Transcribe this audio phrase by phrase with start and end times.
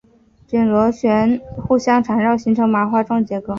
[0.47, 3.49] 卷曲螺旋互相缠绕形成麻花状结构。